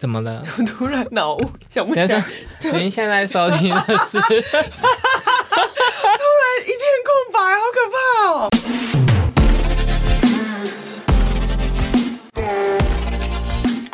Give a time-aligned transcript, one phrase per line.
[0.00, 0.42] 怎么了？
[0.56, 2.24] 我 突然脑雾，想不起来，
[2.72, 4.40] 您现在收听的是 突然
[6.64, 7.98] 一片空白，好可怕
[8.32, 8.48] 哦！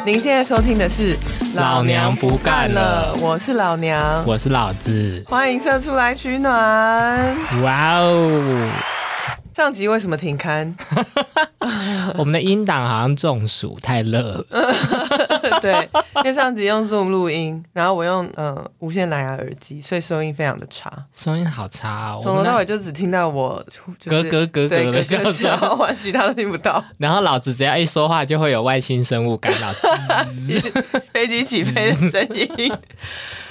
[0.05, 1.17] 您现在收听的是
[1.57, 5.25] 《老娘不干了》，我是老娘，我是老子。
[5.27, 7.37] 欢迎射出来取暖。
[7.65, 8.71] 哇哦！
[9.57, 10.77] 上集为什么停刊？
[12.19, 14.45] 我们的音档好像中暑，太热了。
[15.61, 22.21] 对，因为上集用 Zoom 录音，然后我用呃无线蓝牙耳机，所以收音非常的差，收音好差哦。
[22.23, 23.65] 从头到尾就只听到我
[24.05, 26.83] 咯咯咯咯的笑声，我其他都听不到。
[26.99, 29.73] 然后老子只要一说话，就会有外星生物干扰，
[31.13, 32.73] 飞机起飞的声音。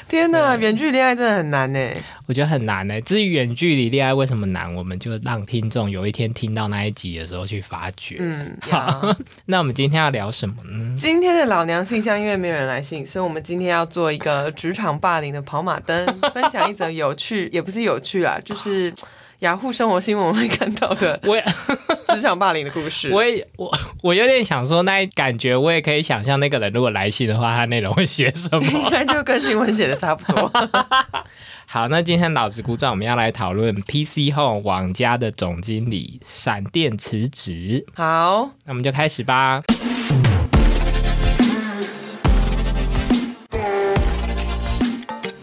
[0.07, 1.79] 天呐，远距离恋爱真的很难呢。
[2.27, 2.99] 我觉得很难呢。
[3.01, 8.17] 至于远距离恋爱为什么难，我们就让听众有一天听到那一集的时候去发掘。
[8.19, 9.15] 嗯，好。
[9.45, 10.95] 那我们今天要聊什么呢？
[10.97, 18.93] 今天的老娘信箱因为没有人来信，所以我们今天要做一个职场霸凌的跑马灯， 分享一则有趣，也不是有趣啦，就是。
[19.39, 21.43] 雅虎生活新闻会看到的， 我也
[22.15, 23.11] 职场霸凌的故事。
[23.11, 28.65] 我也我我有点想说，那感觉我也可以想象，那个人如果来信的话，他内容会写什么？
[28.71, 30.51] 应该就跟新闻写的差不多。
[31.67, 37.85] 好，那今天老子鼓掌，我们要来讨论 PC Home 网家的总经理闪电辞职。
[37.93, 39.61] 好，那我们就开始吧。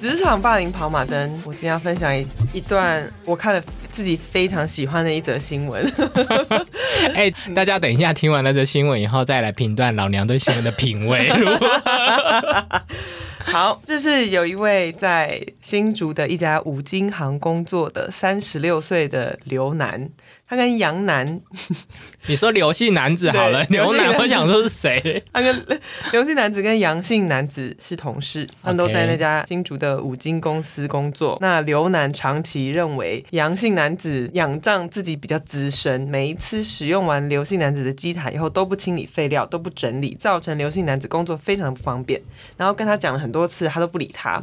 [0.03, 5.89] 职场霸凌跑马灯，我今天要分享一一段我看了自己非常喜欢的一则新闻。
[7.15, 11.31] 哎，大家等一下听完那则新闻以后，再来评断老娘对新闻的品味。
[13.47, 20.11] 好，这是有一位在新竹的一家五金行工作的三十六岁的刘男。
[20.53, 21.41] 他跟杨楠，
[22.27, 25.25] 你说刘姓男子好了，刘楠我想说是谁？
[25.33, 25.67] 他跟
[26.13, 31.39] 刘姓男子跟杨姓男子是同事，他们都在那家新竹的五金公司工作。
[31.41, 42.21] 那刘楠长期认为杨姓男子仰仗自己比较资深，每一次使用完刘姓男子的机台以后都不清理废料，都不整理，造成刘姓男子工作非常的不方便。
[42.59, 44.39] 然后跟他讲了很多次，他都不理他。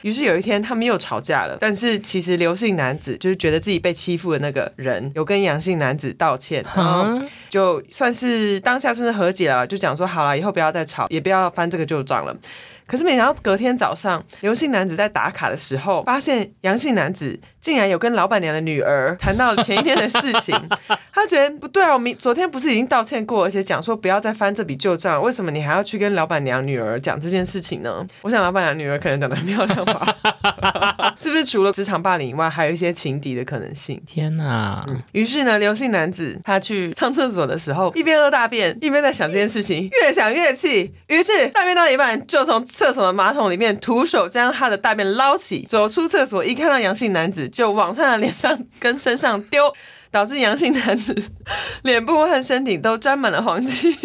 [0.00, 5.51] 于是有一天他们又吵架了，但是其实刘姓男子就是觉得自己被欺负的那个人，有跟杨。
[5.52, 7.20] 阳性男子道歉，然后
[7.50, 12.34] 就算是当下算是和解了，就讲说好了，以后不要再吵，也不要翻这个旧账了。
[12.92, 20.54] 可是没想到隔天早上，刘姓男子在打卡的时候，发现杨姓男子竟然有跟老板娘的女儿谈到前一天的事情。
[21.14, 28.06] 他觉得不对啊，我明昨天不是已经道歉过，而且讲说不要再翻这笔旧账，为什么你还要去跟老板娘女儿讲这件事情呢？
[28.20, 30.14] 我想老板娘女儿可能长得很漂亮吧？
[31.18, 34.02] 是不是除了职场霸凌以外，还有一些情敌的可能性？
[34.06, 34.84] 天哪！
[35.12, 49.72] 于是呢，刘姓男子他去上厕所的时候，一边喝大便，一边在想这件事情，越想越气，于是大便到一半就从厕所的马桶里面徒手将他的大便捞起，走出厕所，一看到阳性男子就往他的脸上跟身上丢。
[50.12, 51.16] 导致阳性男子
[51.84, 53.96] 脸部和身体都沾满了黄金，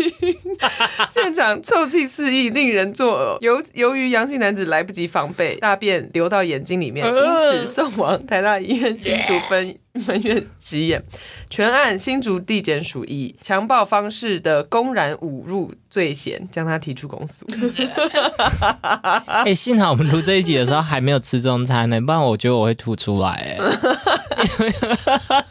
[1.11, 3.37] 现场臭气四溢，令人作呕。
[3.41, 11.03] 由由于阳性男子来不及防备，大便流到眼睛里面，因此送往台大医院清除分分院急眼。
[11.49, 17.45] 全案新竹地检署以强暴方式的公然侮辱罪嫌，将他提出公诉。
[19.45, 23.57] 哎，幸好我们录这一集的时候还没有吃中餐呢，不然我觉得我会吐出来。
[23.57, 25.45] 哎。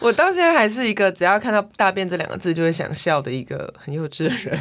[0.00, 4.58] 我到现在还是一个只要看到大便这两个字就会想笑的一个很幼稚的人，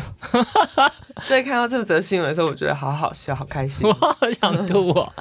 [1.23, 5.11] 所以看到这则新闻的时候，我觉得好好笑，好开心， 我好想吐哦。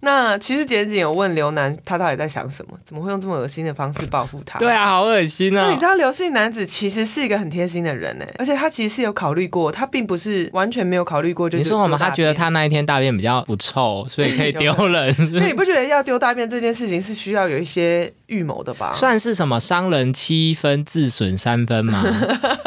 [0.00, 2.78] 那其实简简有问刘楠，他到底在想什么？
[2.84, 4.58] 怎么会用这么恶心的方式报复他？
[4.58, 5.64] 对啊，好恶心啊！
[5.66, 11.50] 那你知道刘姓男子其实是一个很贴心的人呢，而且他其实是有考虑过，他并不是完全没有考虑过。
[11.50, 15.14] 就是你说我们他觉得他那一天大便比较不臭，所以可以丢 人。
[15.32, 18.92] 那你不觉得要丢大便这件事情是需要有一些预谋的吧？
[18.94, 22.04] 算是什么伤人七分，自损三分吗？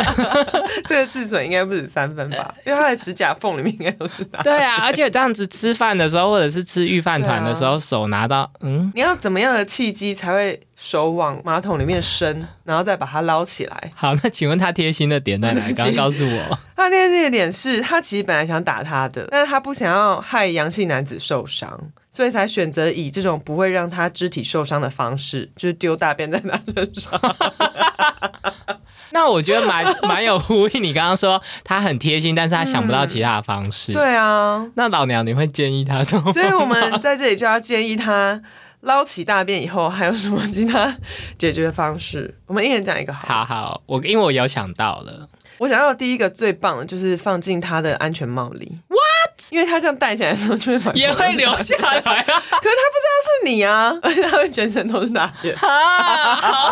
[0.86, 2.54] 这个自损应该不止三分吧？
[2.66, 4.26] 因为他的指甲缝里面应该都是。
[4.44, 13.90] 对啊，而且这样子吃饭的时候，或者是吃御饭团的时候，手拿到，嗯，你要怎么样的契机才会手往马桶里面伸，然后再把它捞起来？
[13.96, 15.62] 好，那请问他贴心的点在哪？
[15.74, 21.80] 刚刚告诉我，他贴心的点是他其实本来想打他的，但是他不想要害阳性男子受伤，
[22.12, 27.20] 所以才选择以这种不会让他肢体受伤的方式，就是丢大便在他身上。
[29.14, 33.94] 那我觉得蛮 蛮有呼应，你刚刚说他很贴心，但是他想不到其他的方式。
[33.94, 36.32] 对啊，那老娘你会建议他什么？
[36.34, 38.42] 所以我们在这里就要建议他
[38.82, 40.96] 捞起大便以后还有什么其他
[41.38, 42.34] 解决方式？
[42.48, 43.14] 我们一人讲一个。
[43.14, 45.28] 好好，我因为我有想到了。
[45.58, 48.80] 我想要第一个最棒的就是放进他的安全帽里。
[48.88, 49.52] What？
[49.52, 52.02] 因为他这样戴起来的时候就会也会流下来啊。
[52.02, 55.54] 可是他不知道是你啊，而且他会全身都是大便。
[55.56, 56.72] 啊，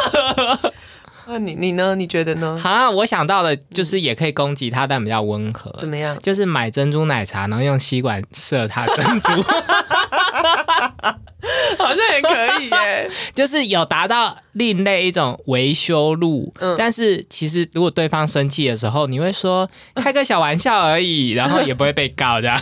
[1.31, 1.93] 那你你呢？
[1.95, 2.59] 你觉得呢？
[2.63, 5.71] 啊，我想到的就是也可以攻击他，但比较温和。
[5.77, 6.17] 怎么样？
[6.23, 9.29] 就是买珍珠奶茶，然后用吸管射他珍珠。
[11.77, 22.51] 好像也可以耶， 就是有达到另类一种维修路，但是其实如果对方生气的时候，你会说开个小玩笑而已，然后也不会被告的。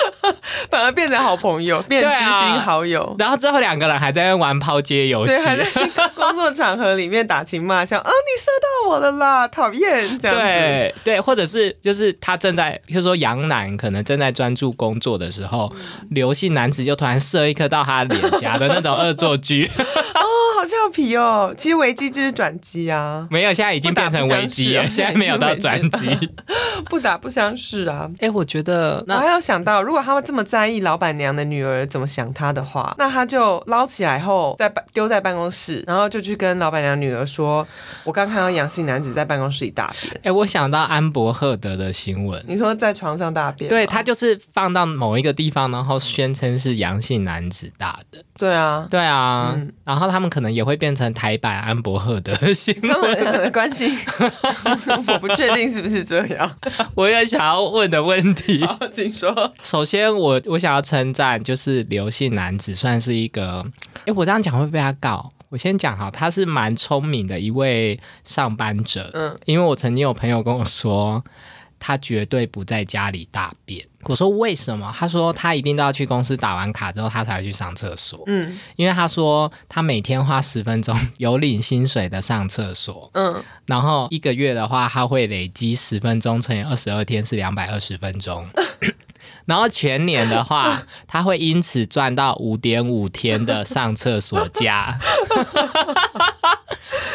[0.70, 3.14] 反而变成好朋友，变知心好友。
[3.18, 5.64] 然后之后两个人还在玩抛接游戏，对，还在
[6.14, 7.98] 工作场合里面打情骂俏。
[7.98, 10.18] 啊，你射到我了啦，讨厌！
[10.18, 15.72] 这样对对，或者是就是他正在，比如说杨楠可能正在专注工作的时候，
[16.10, 19.70] 刘姓男子就突然射一颗到他脸颊的那种恶作剧。
[20.62, 21.52] 好俏皮哦！
[21.58, 26.16] 其实危机就是转机啊，没有，现在已经变成危机了，现在没有到转机，
[26.88, 28.08] 不打不相识啊。
[28.20, 37.66] 哎，我觉得我还要想到，如果他们这么在意老板娘的女儿怎么想他的话，那他就捞起来后在办丢在办公室，然后就去跟老板娘女儿说
[38.04, 43.68] ：“我刚看到阳性男子在办公室里大便。”哎，我想到安博赫德的新闻，你说在床上大便？
[43.68, 48.22] 对他就是放到某一个地方，然后宣称是阳性男子大的。
[48.38, 50.52] 对啊，对啊，然后他们可能。
[50.52, 53.90] 也会变成台版安博赫德的新闻关系，
[55.08, 56.54] 我不确定是不是这样。
[56.94, 59.50] 我有想要问的问题，请说。
[59.72, 63.64] 首先，我我想要称赞，就是刘姓男子算是一个，
[64.04, 65.32] 哎，我这样讲会被他告。
[65.48, 69.10] 我先讲哈，他是蛮聪明的一位上班者。
[69.14, 71.24] 嗯，因为我曾经有朋友跟我说。
[71.84, 73.84] 他绝对不在家里大便。
[74.04, 74.94] 我说为什么？
[74.96, 78.22] 他说他一定都要去公司打完卡之后，他才会去上厕所。
[78.28, 83.10] 嗯，因为他说他每天花十分钟有领薪水的上厕所。
[83.14, 88.46] 嗯，然后一个月的话，他会累积十分钟乘以二十二天是两百二十分钟。
[89.46, 94.98] 然后全年的话， 他会因此赚到五点五天的上厕所假。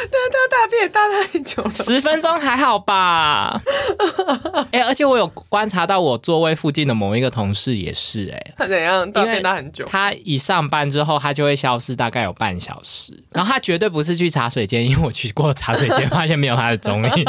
[0.09, 3.61] 但他大便大太久了，十分钟还好吧？
[4.71, 9.83] 哎，而且我有观察到我座位附近的某一个同事也是，哎，他怎样大便大很久？
[9.85, 17.25] 他一上班之后，他就会消失大概有半小时，然后他绝对不是去茶水间，因为我去过茶水间，发现没有他的踪影，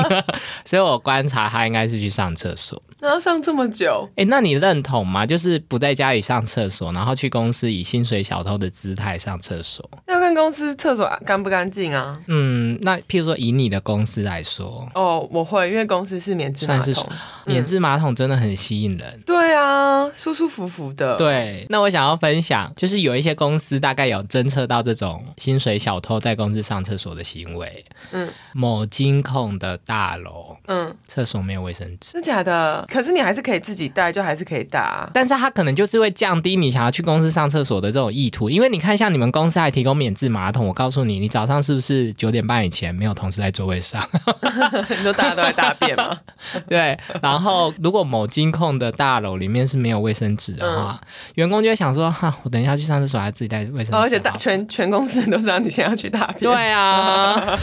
[0.64, 2.80] 所以我观察他应该是去上厕所。
[3.00, 4.08] 然后上这么久？
[4.16, 5.26] 哎，那你认同吗？
[5.26, 9.88] 就是不在家里上厕所，然后去公司以薪水小偷的姿态上厕所？
[10.06, 12.19] 要看公司厕所干不干净啊？
[12.26, 12.38] 嗯。
[12.49, 17.06] 嗯，那譬如说以你的公司来说，哦，我会，因为公司是免治马桶，
[17.44, 19.20] 免治马桶真的很吸引人。
[19.26, 21.17] 对啊，舒舒服服的。
[21.17, 27.84] 对，那我想要分享，就是有一些公司大概有侦测到这种薪水小偷在公司上厕所的行为。
[28.12, 32.87] 嗯，某金控的大楼，嗯，厕所没有卫生纸，是假的。
[32.88, 34.77] 可是你还是可以自己带，就还是可以带。
[35.12, 42.58] 但是他可能就是会降低你想要去公司上厕所的这种意图，因为你看，像你们公司还提供免治马桶，我告诉你，你早上是不是九点半？
[42.64, 44.06] 以前没有同事在座位上，
[44.90, 46.19] 你说大家都在大便吗？
[46.69, 46.98] 对。
[47.22, 51.00] 然后，如果某金控的大楼里面是没有卫生纸的话，
[51.36, 53.94] 员工就会想说：哈，我等一下去上厕所，还自己带卫生纸。
[53.94, 56.40] 而且大全全公司人都知道你现在要去大便。
[56.40, 57.56] 对啊。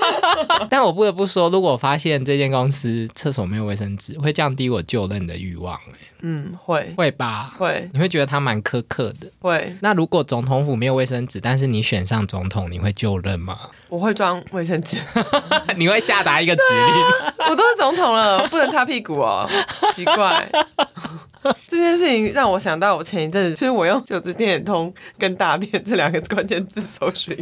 [0.68, 5.78] 但我不得不说，如果我发现这间公司厕所没有卫生纸，会降低我就任的欲望。
[6.22, 7.54] 嗯，会会吧？
[7.56, 7.88] 会。
[7.92, 9.30] 你会觉得他蛮苛刻的。
[9.40, 9.76] 会。
[9.80, 13.58] 那如果总统府没有卫生纸，但是你选上总统，你会就任吗？
[13.88, 14.98] 我会装卫生纸，
[15.78, 17.36] 你会下达一个指令。
[17.48, 19.48] 我都是总统了，不能擦屁股哦，
[19.94, 20.46] 奇怪。
[21.68, 27.36] 这件事情让我想到，我前一阵子就是我用九字电眼通跟大便这两个关键字搜寻，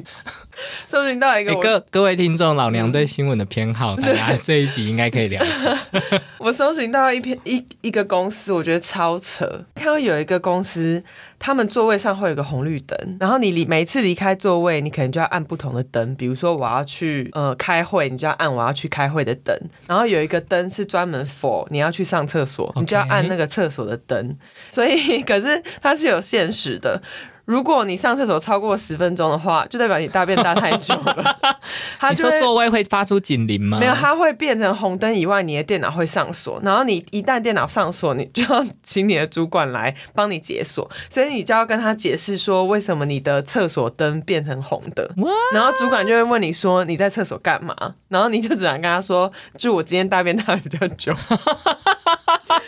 [0.86, 6.20] 搜寻到一个各各位听众老娘对新闻的偏好，大家这一集应该可以了解。
[6.38, 11.02] 我搜寻到一篇一一个公司，我觉得超扯，看到有一个公司。
[11.38, 16.14] 他们座位上会有个红绿灯，然后你离每一次离开座位，你可能就要按不同的灯。
[16.16, 19.56] 比如说我要去呃开会，你就要按我要去开会的灯。
[19.86, 24.36] 然后有一个灯是专门 for 你要去上厕所，你就要按那个厕所的灯。
[24.70, 27.00] 所以 可是它是有限时的。
[27.46, 31.36] 如果你上厕所超过十分钟的话，就代表你大便大太久了。
[32.10, 33.78] 你说座位会发出警铃吗？
[33.78, 36.60] 没有，它会变成红灯以外，你的电脑会上锁。
[36.62, 40.90] 然后你一旦电脑上锁，你就要请你的主管来帮你解锁。
[41.08, 45.08] 所以你就要跟他解释说，为什么你的厕所灯变成红的。
[45.54, 47.76] 然后主管就会问你说你在厕所干嘛？
[48.08, 51.14] 然后你就只能跟他说，就我今天大便大的比较久。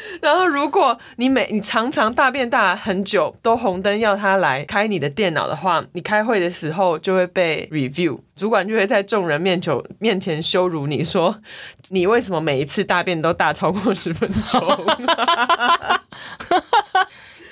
[0.22, 11.34] 然后如果你每你常常大便大很久都红灯要他来开你的电脑的话，你开会的时候就会被 review，主管就会在众人面前面前羞辱你说，
[11.90, 14.62] 你为什么每一次大便都大超过十分钟？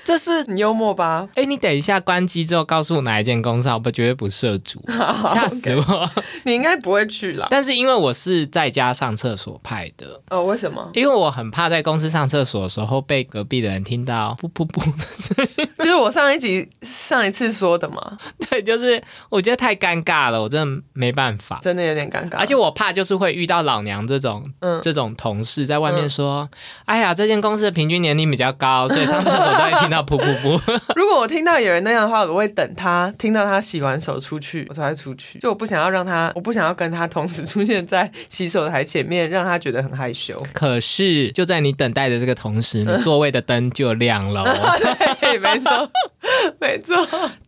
[0.07, 1.29] 这是你幽默吧？
[1.35, 4.81] 哎，你等一下关机之后告诉我哪一间公司，我不绝对不涉足，
[5.27, 6.09] 吓死我！
[6.45, 7.49] 你应该不会去啦。
[7.51, 10.89] 但是因为我是在家上厕所派的，哦，为什么？
[10.95, 18.17] 因为我很怕在公司上厕所的时候被隔壁的人听到噗噗噗的声音， 就是我上一集上一次说的嘛。
[18.49, 22.37] 对，就是我觉得太尴尬了，我真的没办法，真的有点尴尬。
[22.37, 26.49] 而且我怕就是会遇到老娘这种，嗯，这种同事在外面说，
[26.85, 29.96] 哎呀，这间公司的平均年龄比较高，所以上厕所都会听到。
[30.03, 30.81] 噗噗噗！
[30.97, 35.39] 如果我听到有人那样的话，我会等他听到他洗完手出去，我才会出去。
[35.39, 40.35] 就我不想要让他，我不想要跟他同时出现在洗手台前面，让他觉得很害羞。
[40.53, 44.45] 可是就在你等待的这个同时，你座位的灯就亮了。
[45.21, 45.91] 对，没错，
[46.61, 46.97] 没错。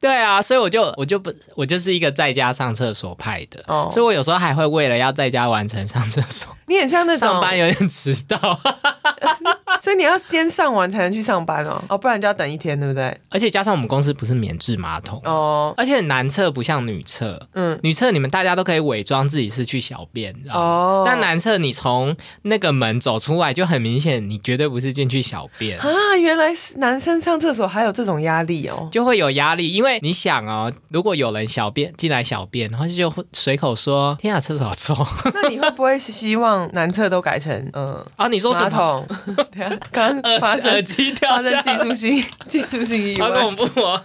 [0.01, 6.55] 对啊，所以我就我就不我就是一个在家上厕所派的，哦所以我有时候还会为了要在家完成上厕所。
[6.67, 8.39] 你很像那种上班有点迟到，
[9.83, 13.17] 所以你要先上完才能去上班哦，哦，不然就要等一天，对不对？
[13.31, 25.87] 而且加上我们公司不是免治马桶哦，而且男厕不像女厕，嗯，女厕你们大家都可以伪装自己是去小便，哦，但男厕你从那个门走出来就很明显，你绝对不是进去小便啊！
[26.21, 34.95] 原来是男生上厕所还有这种压力哦，就会有压力，因为你想哦，如果有人小便进来小便，然后就随口说“天啊，厕所好臭”，
[35.35, 36.69] 那你会不会希望？
[36.73, 39.07] 男厕都改成嗯 啊，你说马桶？
[39.91, 40.73] 刚发生
[41.21, 44.03] 发生技术性技术性意外，好恐怖哦！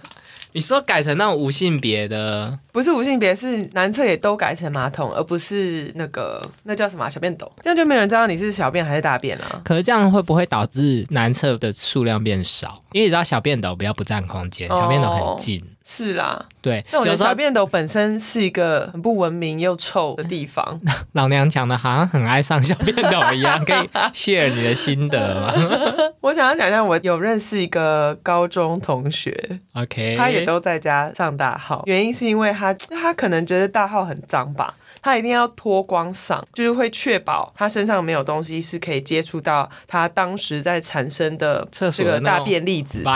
[0.52, 7.50] 你说改成那种无性别的，不是无性别，是男厕也都改成马桶，而不是那个那叫什么小便斗？
[7.60, 9.62] 这样就没人知道你是小便还是大便了。
[9.64, 12.80] 可是这样会不会导致男厕的数量变少？
[12.92, 15.60] 因为你知道小便斗比较不占空间，小便斗很近。
[15.86, 20.80] 是啦，对，那我觉得小便斗本身是一个很不文明又臭的地方。
[21.12, 25.52] 老娘讲的好像很爱上小便斗一样，可以 share 你的心得吗？
[26.22, 43.04] 我想要讲一下，我有认识一个高中同学，OK，他也都在家上大号，原因是因为他他可能觉得大号很脏吧，他一定要脱光上，就是会确保他身上没有东西是可以接触到他当时在产生的这个大便粒子。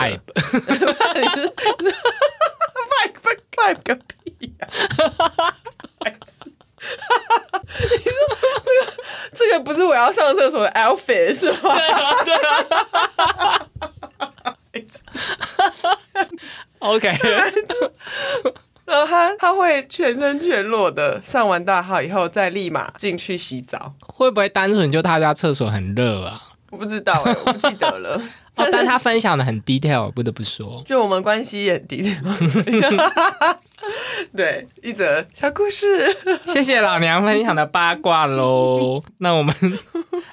[3.59, 4.67] 卖个屁呀！
[6.81, 8.19] 你说
[8.63, 8.93] 这个
[9.33, 11.75] 这个不是我要上厕所的 outfit 是吗？
[11.75, 13.67] 对啊，对啊。
[16.79, 17.11] OK。
[18.85, 23.93] 然后他他会全身全裸的上完大号以后，再立马进去洗澡。
[24.07, 26.41] 会不会单纯就他家厕所很热啊？
[26.71, 28.21] 我不知道哎，我不记得了。
[28.71, 32.17] 但他分享的很 detail，不得不说，就我们关系也 detail。
[34.35, 35.85] 对，一则小故事。
[36.47, 39.01] 谢谢老娘分享的八卦喽。
[39.19, 39.53] 那我们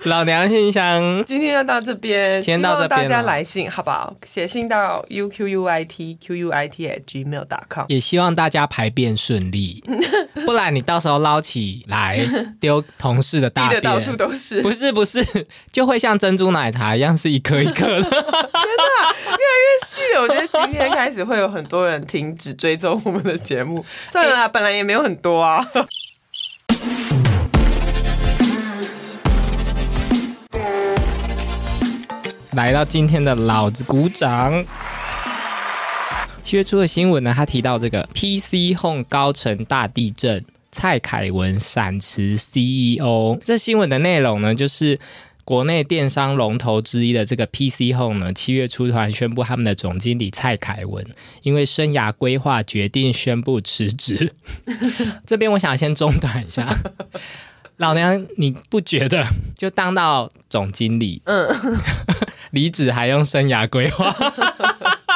[0.03, 4.15] 老娘信箱今天就到这边，先到这边大家来信好不好？
[4.27, 7.85] 写信到 u q u i t q u i t at gmail dot com。
[7.89, 9.83] 也希望大家排便顺利，
[10.45, 12.27] 不然你到时候捞起来
[12.61, 14.61] 丢同事的大便，到处都是。
[14.63, 15.25] 不是不是，
[15.73, 18.03] 就会像珍珠奶茶一样是一颗一颗的。
[18.03, 20.23] 天哪，越来越细了。
[20.23, 23.36] 我觉得今天开始会有很多人停止追踪我们的。
[23.39, 25.67] 节目 算了啦，本来也没有很多啊。
[32.53, 34.65] 来到今天的老子鼓掌。
[36.43, 43.37] 七月初的新闻呢，他提到这个 PC Home 高层大地震，蔡凯文闪辞 CEO。
[43.45, 44.99] 这新闻的内容呢，就是。
[45.47, 51.07] 国内电商龙头之一的这个 PC Home 呢，七月初突然宣布他们的总经理蔡凯文
[51.43, 54.33] 因为生涯规划决定宣布辞职。
[55.25, 56.69] 这边我想先中断一下，
[57.79, 59.25] 老娘你不觉得
[59.57, 61.49] 就当到总经理，嗯，
[62.51, 64.13] 离职还用生涯规划？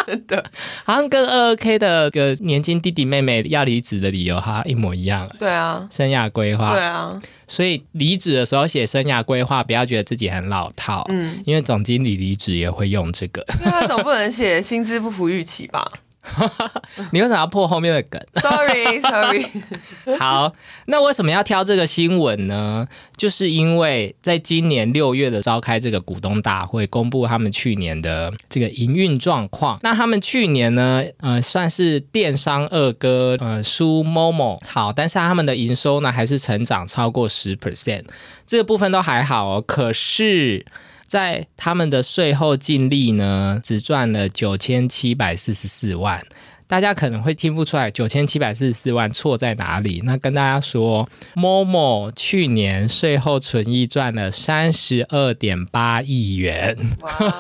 [0.07, 0.45] 真的，
[0.85, 5.29] 好像跟二二 K 的个年轻弟弟妹妹要离职的理由哈一模一样。
[5.39, 6.73] 对啊，生涯规划。
[6.73, 11.04] 对啊，所以离职的时候写生涯规划，不要觉得自己很老套。
[11.09, 13.45] 嗯，因为总经理离职也会用这个。
[13.61, 15.85] 那他总不能写薪资不符预期吧？
[17.12, 19.47] 你为什么要破后面的梗？Sorry，Sorry。
[20.21, 20.53] 好，
[20.87, 22.87] 那为什么要挑这个新闻呢？
[23.17, 29.79] 就是因为在今年六月的召开这个股东大会，公布他们去年的这个营运状况。
[29.83, 38.05] 那他们去年呢，呃，算是电商二哥，呃，输 Momo 好，但是他们的营收呢，还是成长超过十 percent，
[38.47, 39.65] 这个部分都还好哦。
[39.67, 40.65] 可是
[41.11, 46.25] 在他们的税后净利呢，只赚了九千七百四十四万。
[46.69, 50.00] 大家可能会听不出来，九千七百四十四万错在哪里？
[50.05, 56.79] 那跟大家说，Momo 去年税后存益赚了三十二点八亿元。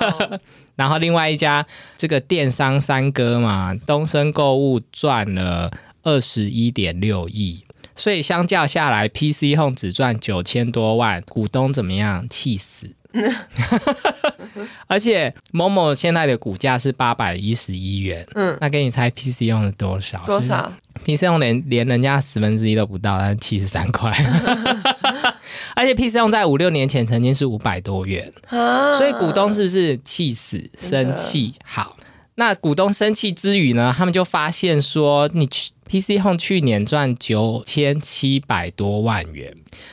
[0.74, 1.64] 然后另外一家
[1.96, 5.70] 这个电商三哥嘛，东升购物赚了
[6.02, 7.64] 二十一点六亿。
[7.94, 12.26] 所以相较下来，PC Home 只赚九千多万，股东怎么样？
[12.28, 12.96] 气死！
[14.86, 20.22] 而且某某现在的股价是八百一十一元，嗯，那给你猜 PC 用了多少？
[20.26, 20.72] 多少
[21.04, 24.10] ？PC 用连连人家十分之一都不到，但七十三块。
[25.74, 31.54] 而且 PC 用在五六年前曾经是五百多元，所以股东是不是气死、生气？
[31.64, 31.96] 好，
[32.36, 35.72] 那股东生气之余呢，他们就发现说，你去。
[35.90, 39.52] PC Home 去年赚九千七百多万元，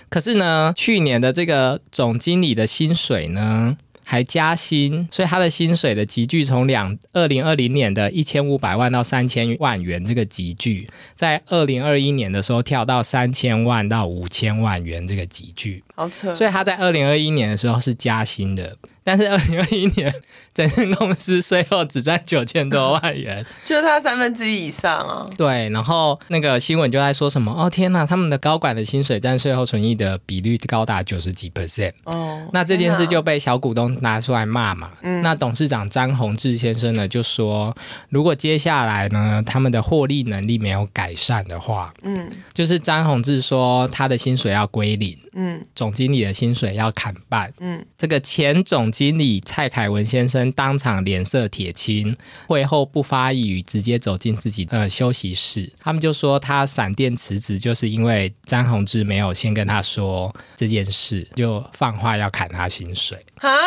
[0.09, 18.77] 可是呢，去年的这个总经理的薪水呢还加薪，所以他的薪水的集聚从两二零二零年的一千五百万到三千万元，这个集聚在二零二一年的时候跳到三千万到五千万元这个集聚，好扯，所以他在二零二一年的时候是加薪的。
[19.03, 20.13] 但是二零二一年，
[20.53, 25.25] 整间公司税后只赚九千多万元， 就是他三分之一以上啊。
[25.37, 27.49] 对，然后那个新闻就在说什么？
[27.53, 31.93] 哦天呐，他们的高管的薪水占税后存益的比率高达九十几 percent。
[32.03, 34.91] 哦，那这件事就被小股东拿出来骂嘛。
[35.01, 37.73] 嗯，那董事长张宏志先生呢就说，
[38.09, 45.17] 如果接下来呢他们的获利能力没有改善的话，嗯，就是张宏志说他的薪水要归零。
[45.39, 47.51] 嗯，总经理的薪水要砍半。
[47.59, 52.15] 嗯，这个前总经理蔡凯文先生当场脸色铁青，
[52.47, 55.71] 会后不发一语，直接走进自己的休息室。
[55.79, 63.17] 他们就说他闪电辞职，就是因为张宏志没有先跟他说这件事，就放话要砍他薪水。
[63.39, 63.57] 啊！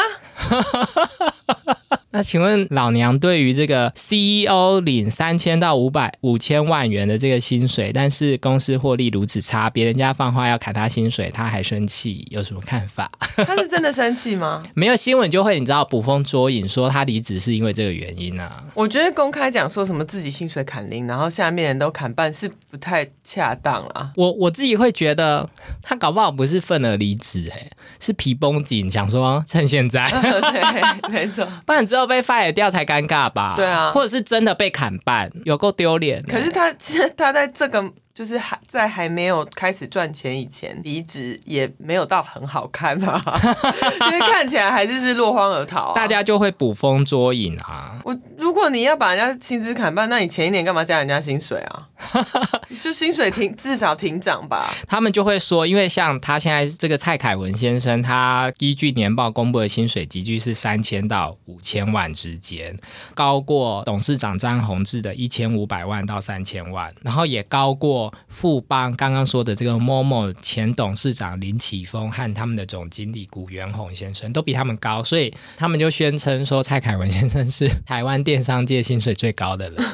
[2.12, 13.08] 那请问老娘对于这个 CEO 领三千到五百五千万元的这个薪水，但是公司获利如此差，别人家放话要砍他薪水，他还生气，有什么看法？
[13.46, 14.60] 他是真的生气吗？
[14.74, 18.64] 没有新闻就会你知道捕风捉影，说他离职是因为这个原因啊。
[18.74, 24.10] 我觉得公开讲说什么自己薪水砍零，然后下面人都砍半，是不太恰当啊。
[24.16, 25.48] 我我自己会觉得
[25.80, 27.64] 他搞不好不是愤而离职，哎，
[28.00, 33.52] 是皮绷紧，想说趁现在， 对，没错，不然之后被 fire 掉才尴尬吧？
[33.56, 36.22] 对啊，或者是真的被砍半，有够丢脸。
[36.22, 37.92] 可是他其实 他在这个。
[38.20, 43.18] 就是还在还没有开始赚钱以前离职，也没有到很好看啊，
[44.12, 47.98] 因为看起来还是是落荒而逃，大家就会捕风捉影啊。
[48.04, 51.88] 我如果你要把人家薪资砍半，那你前一年干嘛加人家薪水啊？
[52.78, 54.70] 就薪水停至少停涨吧。
[54.86, 62.76] 他们就会说，因为像他现在这个蔡凯文先生，他依据年报公布的薪水集聚是三千到五千万之间，
[63.14, 68.09] 高过董事长张宏志的一千五百万到三千万，然后也高过。
[68.28, 79.84] 富邦刚刚说的这个 Momo 前董事长林启峰和他们的总经理古元宏先生都比他们高，所以他们就宣称说蔡凯文先生是台湾电商界薪水最高的人，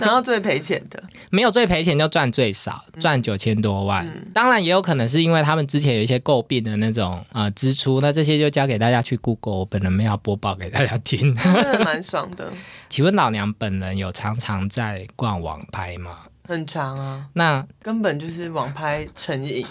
[0.00, 4.06] 然后最赔钱的，没有最赔钱就赚最少，赚九千多万。
[4.32, 12.52] 当然也有可能是因为他们之前有一些诟病的那种啊支出，那这些就交给大家去 Google，我本人没有播报给大家听，真的蛮爽的。
[12.88, 16.20] 请问老娘本人有常常在逛网拍吗？
[16.48, 19.62] 很长啊，那根本就是网拍成瘾。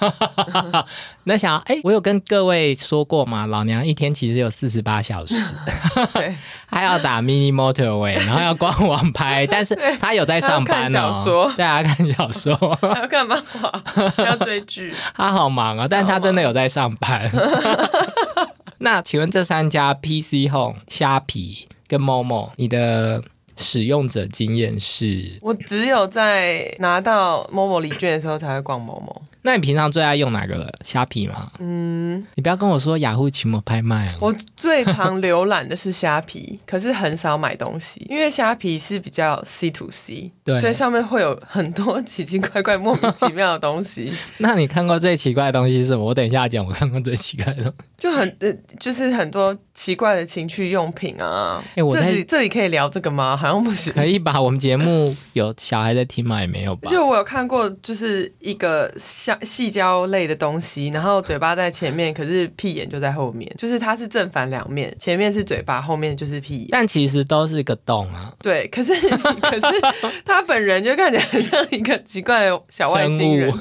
[1.25, 3.47] 那想，哎，我有跟各位说过嘛？
[3.47, 5.35] 老娘一天其实有四十八小时，
[6.69, 11.51] 还要打 mini motorway，然后要逛网拍， 但是他有在上班哦。
[11.57, 13.41] 对啊，看小说，要干嘛？
[14.19, 14.93] 要追剧。
[15.15, 17.27] 他好忙啊，但他真的有在上班。
[18.77, 23.23] 那请问这三家 PC Home、虾皮跟 Momo，你的？
[23.57, 29.21] 使用者经验是，我只有在拿到某某礼券的时候才会逛某某。
[29.43, 31.49] 那你平常最爱用哪个虾皮吗？
[31.59, 34.13] 嗯，你不要跟我说雅虎奇摩拍卖。
[34.19, 44.11] 我最常浏览的是虾皮， 可是很少买东西，因为虾皮是比较 C to C，对，所以上面会有很多奇奇怪怪、莫名其妙的东西。
[44.39, 46.03] 那你看过最奇怪的东西是什么？
[46.03, 51.63] 我等一下讲，我看过最奇怪的，就很呃，就是很多奇怪的情趣用品啊。
[51.75, 53.35] 哎，我这里这里可以聊这个吗？
[53.35, 53.91] 好像不行。
[53.93, 54.39] 可以吧？
[54.39, 56.39] 我们节目有小孩在听吗？
[56.41, 56.91] 也没有吧？
[56.91, 59.35] 就我有看过，就是一个像。
[59.57, 66.67] 细胶类的东西，然后嘴巴在前面，可是屁眼就在后面，就是它是正反两面，前面是嘴巴，后面就是屁眼。
[66.69, 68.31] 但其实都是一个洞啊。
[68.39, 69.81] 对，可是可是
[70.25, 73.51] 他本人就看起来很像一个奇怪的小外星人，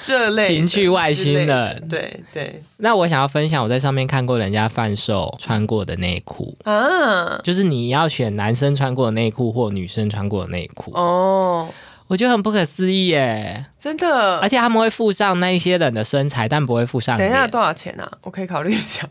[0.00, 1.86] 这类情趣外星人。
[1.88, 2.62] 对对。
[2.78, 11.68] 那我想要分享我在上面看过人家贩售穿过的内裤啊，就是你要选男生穿过的内裤或女生穿过的内裤哦。
[12.06, 17.18] 我觉得很不可思议耶，真的，而且他们会附上那一些人的身材，但不会附上。
[17.18, 18.08] 等一下多少钱啊？
[18.22, 19.04] 我可以考虑一下。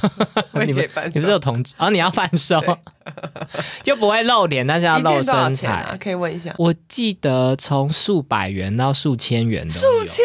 [0.64, 2.58] 你们你是有同，然后你要贩售，
[3.84, 5.94] 就不会露脸，但是要露身材。
[6.02, 6.54] 可以问一下。
[6.56, 9.74] 我记得从数百元到数千元的。
[9.74, 10.24] 数千。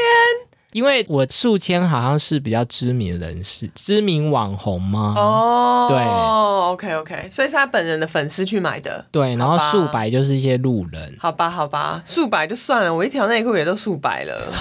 [0.75, 5.13] 因为我宿迁好像是比较知名人士，知名网红吗？
[5.15, 9.05] 哦，对，OK OK，所以是他本人的粉丝去买的。
[9.09, 11.15] 对，然后数百就是一些路人。
[11.17, 14.51] 好吧，好吧，数百就算了，我一条内裤也都数百了，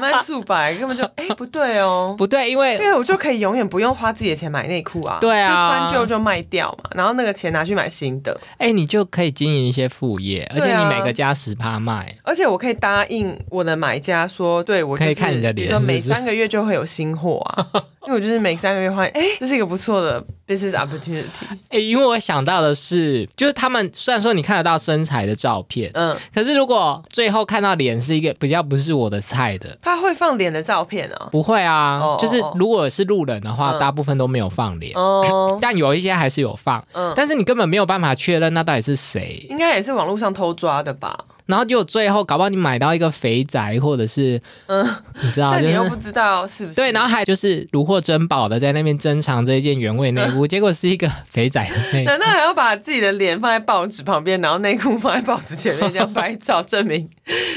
[0.00, 14.96] 卖数百根本就哎不对哦，不对，因为因为我就可以永远不用花自己的钱买内裤啊，对啊，穿旧就卖掉嘛，然后那个钱拿去买新的，哎，你就可以经营一些副业，而且你每个加十趴卖，而且我可以答应我的买家说，对我。
[15.14, 17.66] 可以看你的脸，说每三个月就会有新货啊，
[18.06, 21.24] 因为我就是每三个月换，哎，这是一个不错的 business opportunity。
[21.68, 31.28] 哎，因为我想到的是，就是他们虽然说你看得到身材的照片，嗯，可是如果最后看到脸是一个比较不是我的菜的，他会放脸的照片啊？
[31.32, 41.18] 不会啊，就是如果是路人的话，大部分都没有放脸，哦， 但有一些还是有放，嗯，但是你根本没有办法确认那到底是谁，应该也是网络上偷抓的吧。
[41.48, 44.86] 然后就最后搞不好你买到一个肥宅，或者是嗯，
[45.22, 52.10] 你知道，但你又不知道是不是对，然后还就是如获珍宝的在那边珍藏这一件原味内裤，结果是一个肥宅的内裤。
[52.10, 57.08] 难道还要把自己的脸放在报纸旁边，然后内裤放在报纸前面这样拍照证明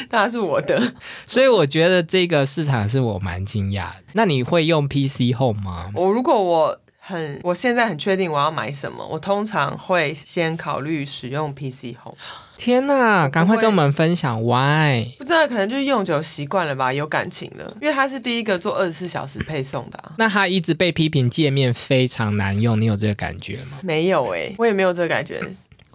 [0.10, 0.82] 它是我的？
[1.26, 3.96] 所以我觉得这个市场是我蛮惊讶的。
[4.14, 5.92] 那你会用 PC Home 吗？
[5.94, 12.16] 我如果我很我现在很确定我要买什么，我通常会先考虑使用 PC Home。
[12.64, 15.04] 天呐，赶快跟我们分享 why？
[15.18, 17.76] 不知道，可能就是用久习惯了吧，有感情了。
[17.82, 20.00] 因为他是第一个做二十四小时配送的。
[20.16, 23.80] 那他一直被批评界面非常难用，你有这个感觉吗？
[23.82, 25.42] 没有哎，我也没有这个感觉。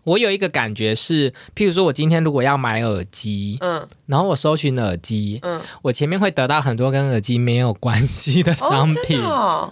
[0.06, 9.20] 我有一个感觉是，譬如说，我今天如果要买耳机，嗯，然后我搜寻耳机，嗯，我前面会得到很多跟耳机没有关系的商品。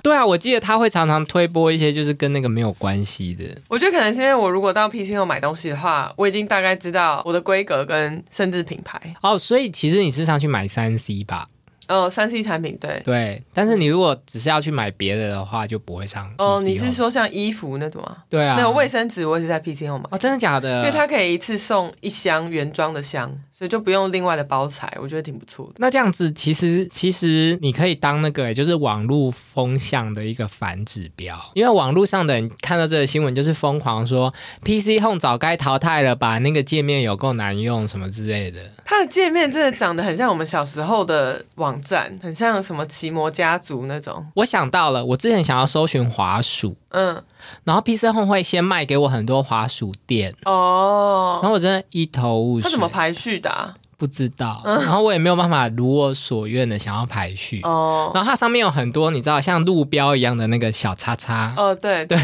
[0.03, 3.45] 对啊，我记得他会常常推播一些就是跟那个没有关系的。
[3.69, 9.01] 我觉得可能是因为我如果到 PC 后买东西的话，我已经大概知道我的规格跟甚至品牌。
[9.23, 11.47] 哦，所以其实你是上去买三 C 吧？
[11.89, 16.33] 哦，三 C 产品对对，但是你如果只是要去买别的的话，就不会上。
[16.39, 18.25] 哦，你是说像衣服那种啊？
[18.29, 20.05] 对啊，没有卫生纸，我也是在 PC 后买。
[20.11, 20.79] 哦，真的假的？
[20.79, 23.31] 因为它可以一次送一箱原装的箱。
[23.57, 25.75] 所以就不用另外的包材，我觉得挺不错的。
[25.79, 31.39] 那这样子，其实其实你可以当那个，就是网络风向的一个反指标。
[31.55, 38.61] 因为网络上的人看到这个新闻，就是疯狂说 PC Home 早该淘汰了吧，那个界面有够难用，什么之类的。
[38.85, 44.27] 它的界面真的长得很像我们小时候的网站，很像什么奇摩家族那种。
[44.35, 47.23] 我想到了，我之前想要搜寻滑鼠，嗯，
[47.65, 52.63] 然后 PC Home 会先卖给我很多滑鼠店，哦，然后我真的一头雾水。
[52.63, 53.39] 它怎么排序？
[53.41, 57.61] 的不知道，然后我也没有办法如我所愿的想要排序。
[57.63, 58.11] 哦。
[58.13, 61.55] 然后它上面有很多你知道像路标一样的那个小叉叉。
[61.57, 62.19] 哦，对对，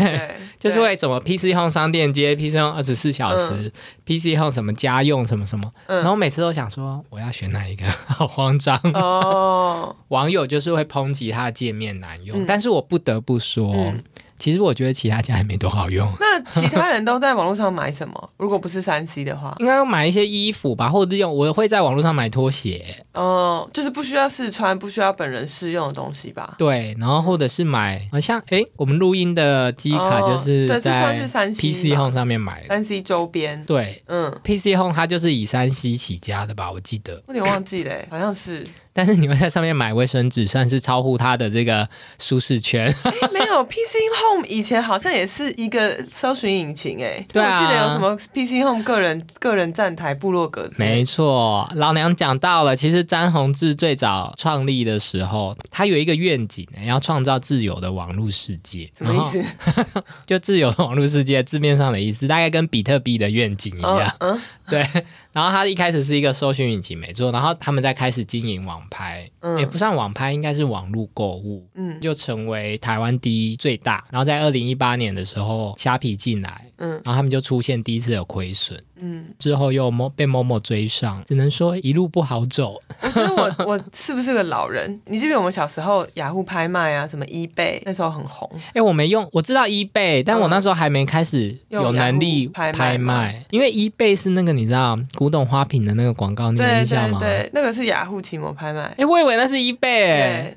[0.58, 3.72] 就是为什么 PC Home 商店街，PC Home 二十四小时
[4.04, 8.78] ，PC Home 什么家用什么什么，然后每次都想说我要选哪一个， 好慌张。
[8.92, 9.94] 哦。
[10.08, 13.94] 网友就是会抨击它的界面难用，但是我不得不说。
[14.40, 16.10] 其实我觉得其他家也没多好用。
[16.18, 18.30] 那其他人都在网络上买什么？
[18.38, 22.82] 如果不是三 C 的话，应该要买一些衣服吧，或者用我会在网络上买拖鞋。
[23.12, 26.54] 哦，就是不需要试穿、不需要本人试用的东西吧？
[26.56, 30.80] 对，然后或者是买，好像哎，我们录音的机卡就是在
[31.28, 32.68] 三 PC Home 上面买的。
[32.68, 36.72] 三 C 周边，对，嗯，PC Home 它就是以三 C 起家的吧？
[36.72, 38.66] 我记得，有点忘记了，好像是。
[38.92, 42.92] 但是你会在上面买卫生纸，算是超乎它的这个舒适圈。
[43.32, 50.68] 没有，PC Home 以前好像也是一个搜寻引擎，哎，对啊，我记得有什么 PC Home 个人个人站台部落格。
[50.76, 58.90] 没错，老娘讲到了，其实詹宏志最早创立的时候，他有一个愿景，要创造自由的网络世界。
[58.96, 59.44] 什么意思？
[60.26, 64.14] 就自由的网络世界字面上的意思，大概跟比特币的愿景一样。
[64.18, 65.04] 嗯，对。
[65.32, 67.30] 然后他一开始是一个搜寻引擎，没错。
[67.32, 74.04] 然后他们在开始经营网拍，也不算网拍，应该是网络购物，嗯，就成为台湾第一最大。
[74.10, 82.76] 然后在二零一八年的时候，虾皮进来，嗯，然后他们就出现第一次有亏损，嗯，之后又某被某某追上，只能说一路不好走。
[83.00, 85.00] 我觉得我 我是不是个老人？
[85.06, 88.50] 你记得我们小时候雅虎拍卖啊，什么 eBay 那时候很红。
[88.72, 97.18] 哎，我没用，我知道 eBay，但我那时候还没开始有能力拍卖，因为 eBay 是那个你知道古董花瓶的那个广告，你有印象吗？
[97.20, 98.92] 对，那个是雅虎奇摩拍卖。
[98.96, 100.56] 哎，我以为那是 eBay，对，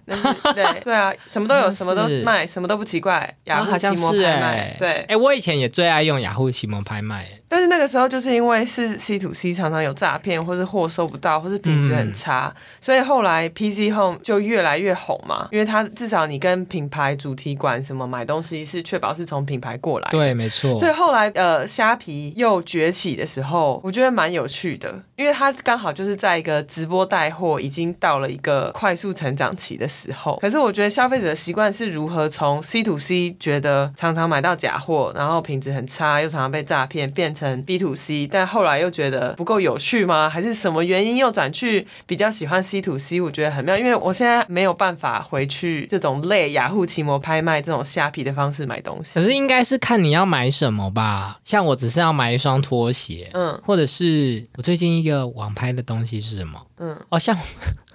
[0.53, 3.33] 对对啊，什么都有， 什么都卖，什么都不奇怪。
[3.45, 7.42] 雅虎奇摩拍卖，对，哎，我以前也最爱用雅虎奇摩拍卖。
[7.53, 15.47] 但是那个时候就是因为是 C to C，常常有诈骗，或是货收不到，或是品质很差，所以后来 PC Home 就越来越红嘛。
[15.51, 20.07] 因为它至少你跟品牌主题馆什么买东西是确保是从品牌过来。
[20.09, 20.79] 对，没错。
[20.79, 30.39] 所以后来呃虾皮又崛起的时候，我觉得蛮有趣的，因为它刚好就是在一个直播带货已经到了一个快速成长期的时候。
[30.41, 37.42] 可是我觉得消费者的习惯是如何从 C to C 觉得常常买到假货，然后品质很差，又常常被诈骗，变成。
[37.63, 40.29] B to C，但后来又觉得不够有趣吗？
[40.29, 43.19] 还是什么原因又转去比较喜欢 C to C？
[43.19, 49.11] 我觉得很妙，因为我现在没有办法回去这种类雅虎奇摩拍卖这种虾皮的方式买东西。
[49.13, 51.37] 可是应该是看你要买什么吧？
[51.43, 56.59] 像我只是要买一双拖鞋，嗯，或者是我最近一个网拍的东西是什么？
[56.77, 57.37] 嗯，哦，像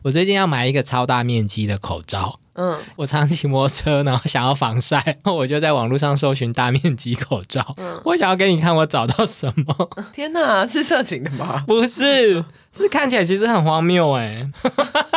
[0.02, 2.38] 我最近要买一个超大面积的口罩。
[2.54, 7.74] 嗯，我常骑摩托车，然后想要防晒， 我就在网络上搜寻大面积口罩。
[7.76, 9.90] 嗯，我想要给你看我找到什么。
[10.12, 11.62] 天哪，是色情的吗？
[11.68, 14.50] 不是，是看起来其实很荒谬哎。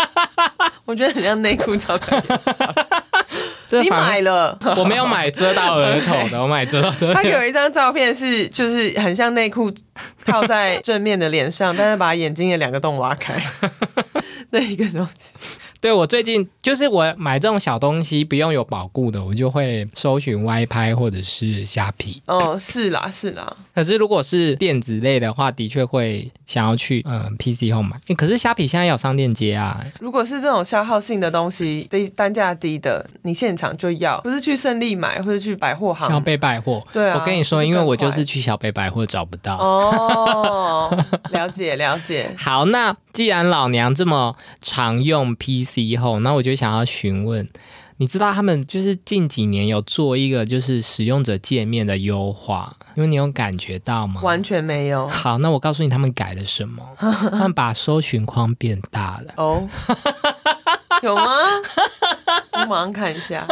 [0.85, 2.53] 我觉得很像内裤罩在脸上。
[3.79, 4.57] 你买了？
[4.75, 7.13] 我没有买遮到额头的，我买遮到遮。
[7.13, 9.71] 他有一张照片是，就是很像内裤
[10.25, 13.33] 套在正面的脸上，但是把眼睛的两个洞挖开，
[14.51, 15.31] 那一个东西。
[15.81, 22.21] 对我最近就是我买这种小东西不用有保固的，我就会搜寻歪拍或者是虾皮。
[22.27, 23.57] 哦，是啦是啦。
[23.73, 27.99] 可是如果是电子类的话，的确会想要去嗯 PC 后买。
[28.15, 29.83] 可是虾皮现在有商店街啊。
[29.99, 36.07] 如果是这种消耗性的东西，低单价低的，你现场就要，不是去胜利买或者去百货行。
[36.07, 36.85] 小北百货。
[36.93, 37.17] 对啊。
[37.19, 39.57] 我跟你说，因为我就是去小北百货找不到。
[39.57, 40.95] 哦，
[41.31, 42.31] 了解了解。
[42.37, 45.99] 好，那既然老娘这么常用 PC。
[45.99, 47.47] 后，那我就想要询问，
[47.97, 54.21] 你知道他们就是近几年有做一个就是使用者界面的优化，因为你有感觉到吗？
[54.21, 55.07] 完全没有。
[55.07, 59.33] 好，那我告诉你他们改了什么， 他们把搜寻框变大了。
[59.37, 59.67] 哦，
[61.03, 61.23] 有吗？
[62.53, 63.47] 我马上看一下。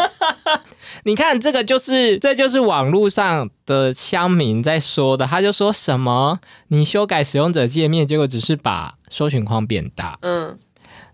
[1.04, 10.18] 你看这个就是，这就是网络上的乡民在说的，他就说什么你修改使用者界面，结果只是把搜寻框变大。
[10.22, 10.58] 嗯。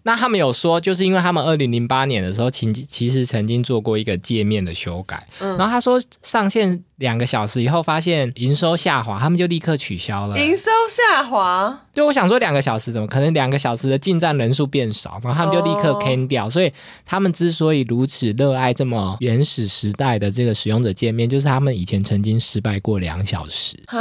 [0.07, 10.37] 那他们有说，就是因为他们二零零八年的时候，其其实曾经做过一个界面的修改，然后他说上线两个小时以后发现营收下滑，他们就立刻取消了。
[10.37, 11.81] 营收下滑？
[11.91, 16.47] 对，我想说两个小时怎么可能两个小时的进站人数变少，然后他们就立刻 can 掉。
[16.47, 16.71] 所以
[17.03, 23.97] 他们之所以如此热爱这么原始时代的这个使用者界面，就是他们以前曾经失败过两小时啊。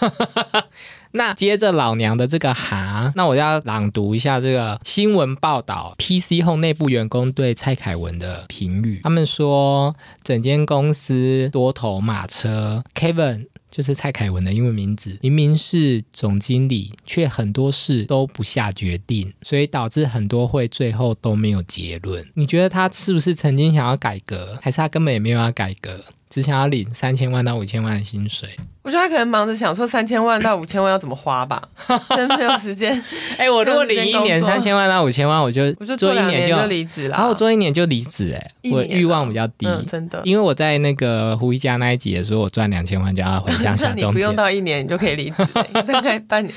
[1.12, 9.00] 那接着老娘的这个哈，那我要朗读一下这个新闻报道，PC 后内部员工对蔡凯文的评语。
[9.02, 22.26] 他们说，整间公司多头马车，Kevin 就是蔡凯文的英文名字，明明是总经理，却很多事都不下决定，所以导致很多会最后都没有结论。
[22.34, 26.04] 你觉得他是不是曾经想要改革，还是他根本也没有要改革？
[26.28, 28.48] 只想要领三千万到五千万的薪水，
[28.82, 31.62] 我觉得他可能忙着想说三千万到五千万要怎么花吧，
[32.16, 33.00] 真没有时间。
[33.38, 37.10] 哎，我如果领一年三千万到五千万，我就我就做一年就离职了。
[37.10, 40.20] 然后我做一年就离职，哎，我欲望比较低，真的。
[40.24, 45.44] 因为我在那个胡一家那一集也说，我赚两千万就要回乡下种你不用到一年你就可以离职，
[45.86, 46.52] 大概半年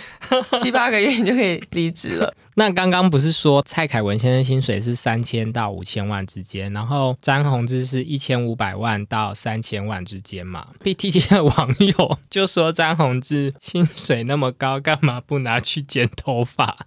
[0.62, 2.34] 七八个月你就可以离职了。
[2.56, 16.78] 那刚刚不是说蔡凯文先生薪水是三千到五千万之间，然后张宏志是一千五百万到三千万之间嘛？PTT 的网友就说张宏志薪水那么高，干嘛不拿去剪头发？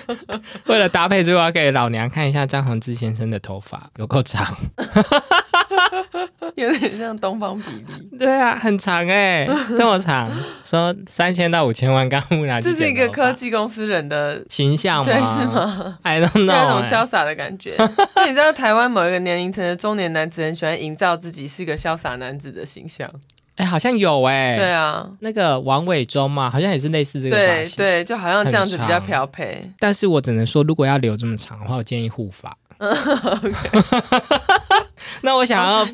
[0.66, 4.56] 为了搭配，最后要给老娘看一下张宏志先生的头发有够长。
[6.56, 10.30] 有点像东方比例， 对啊，很长哎，这么长，
[10.64, 15.04] 说三千到五千万，刚不拿这是一个科技公司人的形象吗？
[15.04, 17.70] 对，是吗？I don't know， 那种潇洒的感觉。
[18.26, 23.10] 你知道台湾某一个年龄层的中年男子很喜欢营造自己是个潇洒男子的形象。
[23.56, 29.70] 哎，好像有哎，对啊，那个王伟忠嘛，好像也是类似这个发型，对，就好像这样子比较漂配。
[29.78, 32.56] 但是我只能说，如果要留这么长的话，我建议护发。
[35.22, 35.84] 那我想要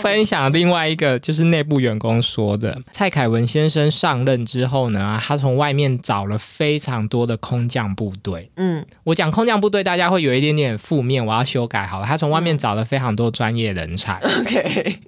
[0.00, 8.50] 分享另外一个，就是内部员工说的，蔡凯文先生上任之后呢，他从外面找了非常多的空降部队。
[8.56, 12.06] 嗯，我讲空降部队，大家会有一点点负面，我要修改好了。
[12.06, 14.14] 他从外面找了非常多专业人才。
[14.40, 14.98] OK，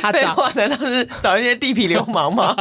[0.00, 2.54] 他找难道是找一些地痞流氓吗？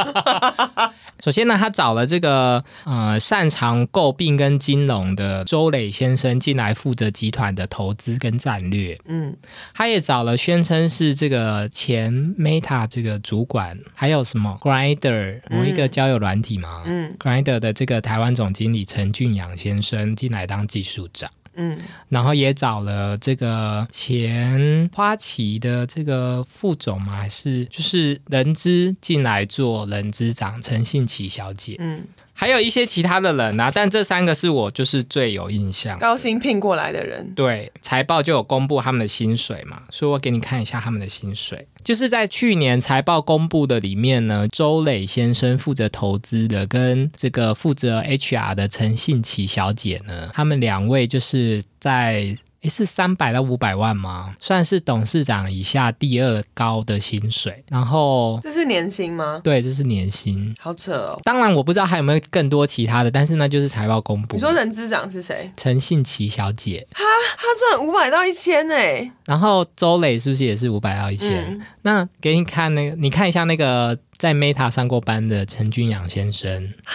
[1.23, 8.97] 首先呢，他找了这个呃擅长诟病跟金融的周磊先生进来负责集团的投资跟战略。
[9.05, 9.35] 嗯，
[9.73, 21.30] 他也找了宣称是这个前 Meta 这个主管，还有什么 Grinder 某一个交友软体嘛，嗯，Grinder 的这个台湾总经理陈俊阳先生进来当技术长。
[21.56, 31.75] 嗯，然后也找了这个前花旗的这个副总嘛，还是就是人资进来做人资长陈信琪小姐。
[31.80, 31.99] 嗯。
[32.39, 37.34] 还有一些其他的人啊，但这三个是我就是最有印象，高薪聘过来的人。
[37.36, 41.67] 对，财报就有公布他们的薪水嘛，所以我给你看一下他们的薪水。
[41.84, 52.38] 就是在去年财报公布的里面呢，周磊先生负责投资的，跟这个负责 HR 的陈信琪小姐呢，他们两位就是在。
[52.61, 54.35] 诶，是三百到五百万吗？
[54.41, 57.63] 算是董事长以下第二高的薪水。
[57.69, 59.39] 然后这是年薪吗？
[59.43, 60.53] 对，这是年薪。
[60.59, 61.19] 好扯哦。
[61.23, 64.35] 当然我不知道还有没有更多其他的，但是那就是财报公布。
[64.35, 65.49] 你说人资长是谁？
[65.55, 66.85] 陈信琪小姐。
[66.93, 67.03] 哈，
[67.37, 69.09] 她赚五百到一千诶。
[69.25, 71.59] 然后周磊是不是也是五百到一千？
[71.83, 73.97] 那给你看那个，你看一下那个。
[74.19, 76.93] 在 Meta 上过班的陈君阳先生，哈，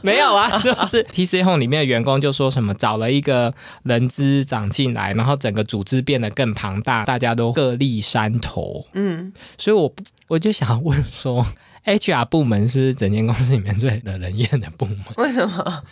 [0.00, 8.86] 没有啊， 就是 PC Home 里面的员工就说什么找了一个人资长进来，然后整个组织变得更庞大，大家都各立山头。
[8.94, 9.92] 嗯，所以我
[10.28, 11.44] 我就想问说，
[11.84, 14.98] HR 部门是不是整间公司里面最惹人厌的部门？
[15.18, 15.82] 为什么？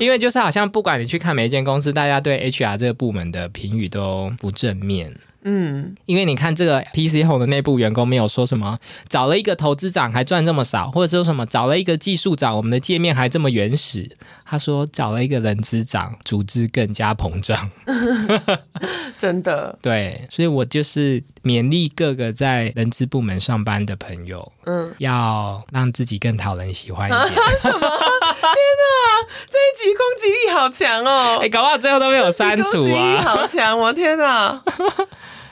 [0.00, 5.14] 因为就是好像不管你去看每一间公司，大家对 HR 这个部门的评语都不正面。
[5.50, 14.10] 嗯，因为你看这个 PC Home 的内部员工没有说什么，找了一个投资长还赚这么少，或者说什么找了一个技术长，我们的界面还这么原始。
[14.44, 17.70] 他说找了一个人资长，组织更加膨胀。
[19.18, 27.26] 真的，对，所以我就是勉励各个在人资部门上班的朋友，嗯，要让自己更讨人喜欢一点。
[27.62, 27.78] 什么？
[27.80, 31.38] 天哪，这一集攻击力好强哦！
[31.42, 33.22] 哎，搞不好最后都没有删除啊！
[33.22, 34.62] 好强，我天哪！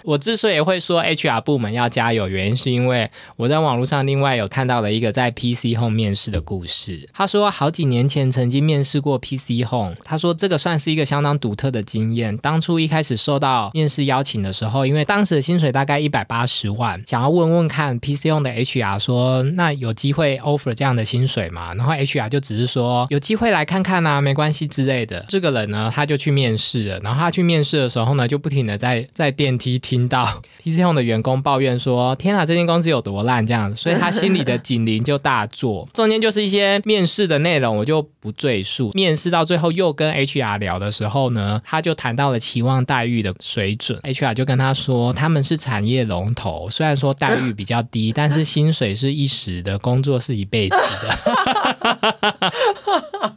[0.07, 7.09] 我之所以会说 HR 部门要加油，原因是因为我在网络上另外有看到了一个在 PC Home 面试的故事。
[7.12, 12.37] 他说好几年前曾经面试过 PC Home，他说这个算是一个相当独特的经验。
[12.38, 21.75] 当初一开始收到面试邀请的时候，因为当时的薪水大概一百八十万，想要问问看 PC Home 的 HR 说，那有机会 offer 这样的薪水吗？
[21.75, 25.25] 然后 HR 就只是说有机会来看看啊，没关系之类的。
[25.29, 27.01] 这个人呢，他就去面试了。
[27.01, 29.95] 然后他去面试的时候呢，就不停的在在电梯听。
[29.96, 30.26] 听到
[30.62, 35.88] PC Home 的员工抱怨说：“天啊，这间公司有多烂！”这样，所以他心里的警铃就大作。
[35.94, 38.90] 中间就是一些面试的内容，我就不赘述。
[38.92, 43.98] 面试到最后又跟 HR 聊的时候呢，他就谈到了期望待遇的水准。
[44.00, 52.52] HR 就跟他说：“他们是产业龙头，虽然说待遇比较低，但是薪水是一时的，工作是一辈子的。”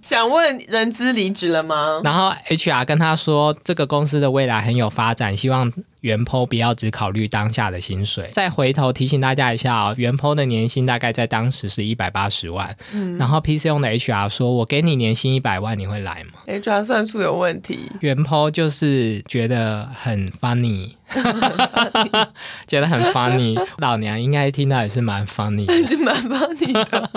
[0.03, 2.01] 想问人资离职了吗？
[2.03, 20.93] 然后 HR 跟他说：“这个公司的未来很有发展，希望。”原 PO 不要只考虑当下的薪水，再回头提醒大家一下哦，原 PO 的年薪大概在当时是一百八十万，嗯，然后 PC 用的 HR 说，我给你年薪一百万，你会来吗？HR 算数有问题，原 PO 就是觉得很 funny，
[22.67, 25.65] 觉得很 funny，老娘应该听到也是蛮 funny，
[26.03, 27.09] 蛮 funny 的。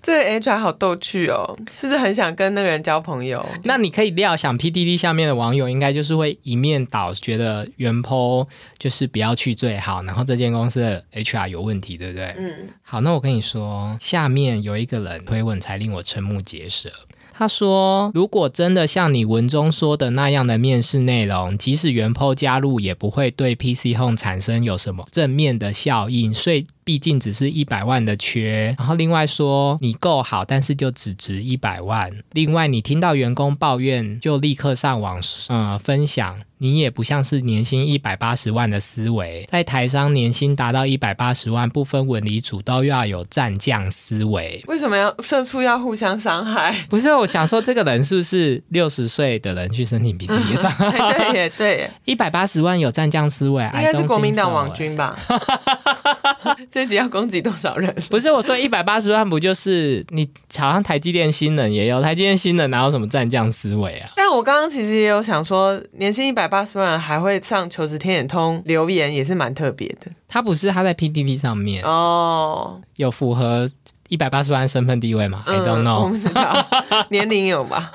[0.00, 3.44] 这 HR 好逗趣哦，是不是很想跟那个人交朋友？
[3.64, 12.34] 那你可以料想 PDD 下面的网友应该就是会一面倒，觉得原 PO 就是不要去最好，然后这间公司的 HR 有问题，对不对？
[12.38, 12.66] 嗯。
[12.82, 16.90] 好，那我跟你说，下面有一个人推文才令我瞠目结舌。
[17.34, 26.32] 他说：“如果真的像你文中说的那样的面试内容，即使原 PO 加入，也不会对 PC Home 产生有什么正面的效应。
[26.32, 32.10] 所以。”毕竟只是一百万的缺，然后另外说你够好，但是就只值一百万。
[32.32, 44.64] 另外你听到员工抱怨，就立刻上网呃分享，你也不像是年薪一百八十万的思维，在台商年薪达到一百八十万，不分文理组都要有战将思维。
[44.66, 46.74] 为什么要社畜要互相伤害？
[46.88, 50.72] 不是，我想说这个人是不是六十岁的人去申请 PPT 上？
[50.80, 55.14] 对对，一百八十万有战将思维，应该是国民党网军吧？
[56.70, 57.94] 这集要攻击多少人？
[58.10, 64.10] 不是我说一百八十万，不就是你好像台积电新人也有台积电新人，哪有什么战将思维啊？
[64.16, 70.10] 但我刚刚其实也有想说，年薪一百八十万还会上求职天眼通留言，也是蛮特别的。
[70.28, 73.68] 他不是他在 PDD 上面哦，有符合。
[74.10, 76.66] 一百八十万身份地位嘛？I don't know，我不知道，
[77.10, 77.92] 年龄有吧？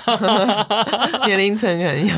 [1.25, 2.13] 年龄层可能有。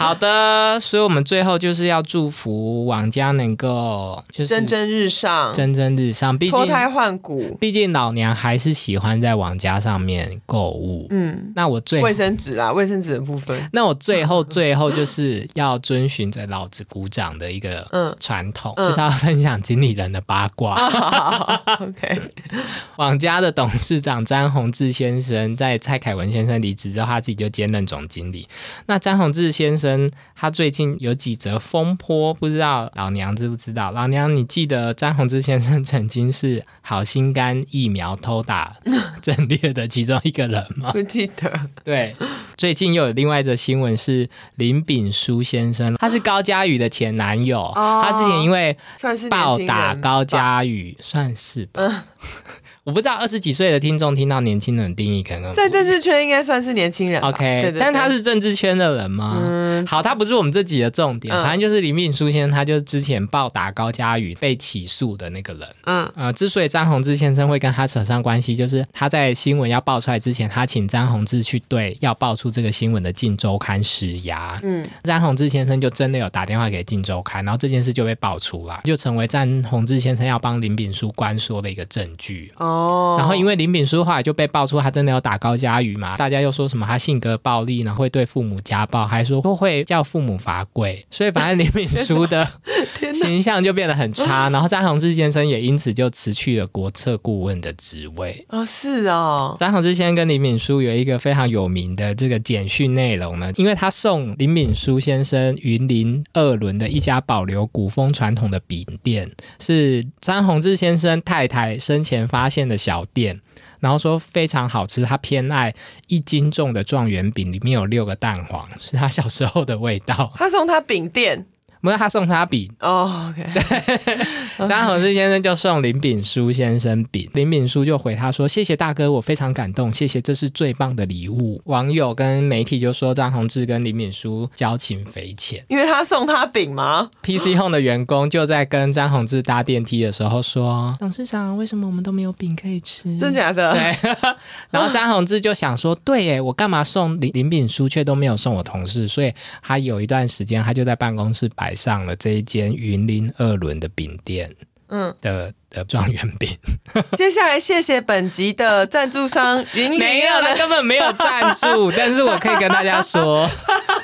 [0.00, 6.38] 好的，所以我们最后就是要祝福网家能够就是蒸蒸日上，蒸蒸日上。
[6.38, 11.06] 毕竟脱胎换骨，毕竟老娘还是喜欢在网家上面购物。
[11.10, 13.68] 嗯，那我最卫生纸啊，卫生纸的部分。
[13.72, 20.76] 那我最后最后就是要遵循着老子鼓掌的一个传统，就是要分享经理人的八卦。
[21.80, 22.20] OK，
[22.96, 23.40] 网家。
[23.40, 28.46] 的董事长詹宏志先生在蔡凯文先生离职之后，他自己就兼任总经理。
[28.84, 29.89] 那詹宏志先生
[30.34, 33.90] 他最近有几则风波，不知道老娘知不知道？
[33.92, 38.76] 老娘，你记得詹宏志先生曾经是好心肝疫苗偷打
[39.22, 40.90] 阵列的其中一个人吗？
[40.92, 41.60] 不记得。
[41.84, 42.14] 对，
[42.56, 52.04] 最近又有另外一则新闻是林炳书先生，他是高佳宇的前男友，他之前因为算是暴打高佳宇，算是吧。
[52.90, 59.38] 我不知道二十几岁的听众听到年轻人的定义可能在政治圈应该算是年轻人，OK，但他是政治圈的人吗？
[59.40, 65.68] 嗯，好，他不是我们这集的重点，反正就是林敏书先生，他就之前暴打高嘉宇被起诉的那个人。
[65.84, 74.58] 嗯，呃，之所以张宏志先生会跟他扯上关系，就是他在新闻要爆出来之前，他请张宏志去对要爆出这个新闻的《镜周刊》施压。
[74.64, 82.52] 嗯，张宏志先生就真的有打电话给《镜周刊》，然后这件事就被爆出来，就成为张宏志先生要帮林炳书关说的一个证据。
[82.56, 82.79] 哦，
[83.18, 92.46] 然后因为林炳书后来就被爆出他真的要打高佳瑜嘛，大家又说什么他性格暴力，然后会对父母家暴，还说会叫父母罚跪，所以反正林炳书的
[93.12, 94.48] 形象就变得很差。
[94.52, 98.44] 然后张宏志先生也因此就辞去了国策顾问的职位。
[98.48, 99.56] 哦，是哦。
[99.58, 109.28] 张宏志先生跟林炳书有一个非常有名的这个简讯内容呢，因为他送林炳书先生云林二轮的一家保留古风传统的饼店，
[109.58, 112.59] 是张宏志先生太太生前发现。
[112.60, 113.40] 店的小店，
[113.78, 115.74] 然后说非常好吃，他偏爱
[116.08, 120.30] 一斤重的状元饼，里面有六个蛋黄，是他小时候的味道。
[120.34, 121.46] 他送他饼店。
[121.82, 124.68] 不是他送他饼哦，OK。
[124.68, 143.72] 张宏志先生就送林炳书先生饼，林炳书就回他说：“谢谢大哥，我非常感动，谢谢，这是最棒的礼物。”网友跟媒体就说张宏志跟林炳书交情匪浅，因为他送他饼吗？PC Home 的员工就在跟张宏志搭电梯的时候说：“董事长，为什么我们都没有饼可以吃？”真假的？
[143.72, 144.14] 对。
[144.70, 151.69] 然后张宏志就想说：“对耶，我干嘛送林林炳书却都没有送我同事？”所以他有一段时间他就在办公室摆。
[151.74, 154.54] 上了这一间云林二轮的饼店，
[154.88, 155.14] 嗯。
[155.20, 156.56] 的的状元饼。
[157.16, 163.48] 接下来谢谢本集的赞助商云林，没有，他根本没有赞助，但是我可以跟大家说，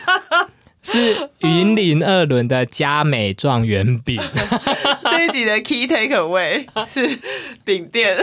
[0.86, 4.20] 是云林二轮的佳美状元饼。
[5.10, 7.18] 这一集的 key take away 是
[7.64, 8.16] 饼店。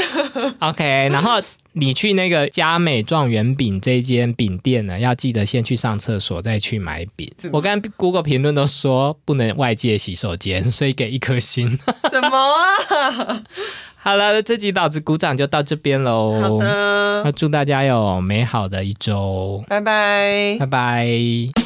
[0.59, 1.41] OK，然后。
[1.75, 7.27] 你去那个佳美状元饼这间饼店呢，要记得先去上厕所再去买饼。
[7.51, 11.67] 我刚 Google 评论都说不能外借洗手间，所以给一颗星。
[12.11, 13.41] 什么啊？
[13.97, 16.39] 好了，这集老子鼓掌就到这边喽。
[16.39, 19.63] 好的，那祝大家有美好的一周。
[19.67, 21.62] 拜拜，拜拜。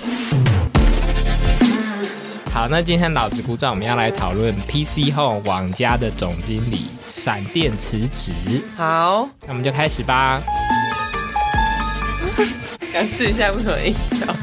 [2.57, 8.33] 好，那今天老子鼓掌，我们要来讨论 PC Home 网家的总经理闪电辞职。
[8.75, 10.41] 好，那我们就开始吧。
[12.91, 14.35] 刚试一下不同音调。